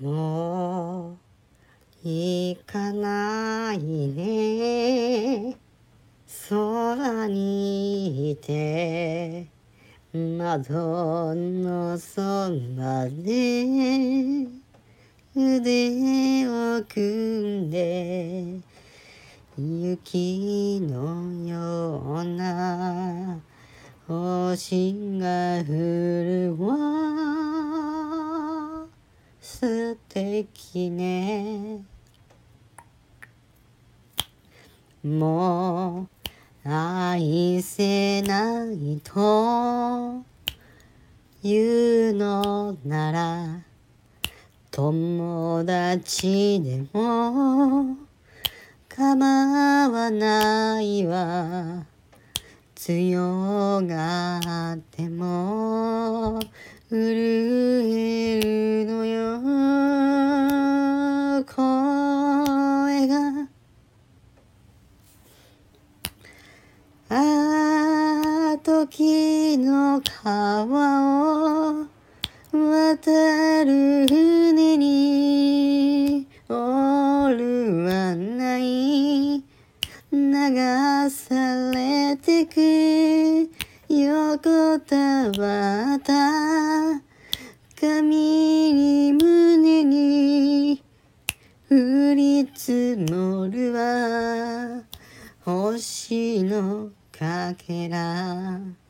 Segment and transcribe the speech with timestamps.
[0.00, 1.16] もう
[2.06, 5.56] 行かないね。
[6.50, 9.46] 空にいて
[10.12, 12.20] 窓のそ
[12.76, 14.46] ばで
[15.34, 18.60] 腕を組んで
[19.56, 23.38] 雪のような
[24.06, 26.75] 星が降るわ
[29.96, 31.80] 素敵ね。
[35.02, 36.08] も
[36.64, 40.22] う愛せないと。
[41.42, 43.62] いうのなら
[44.70, 47.96] 友達でも。
[48.88, 51.86] 構わないわ。
[52.74, 56.40] 強がっても。
[56.88, 57.45] 震え
[68.88, 70.62] 時の川
[71.82, 71.86] を
[72.52, 79.42] 渡る船にオールはない。
[80.12, 83.50] 流されてく
[83.88, 84.96] 横た
[85.32, 87.02] わった
[87.80, 90.80] 髪に胸に
[91.68, 94.84] 降り積もるわ。
[95.44, 98.85] 星のかけら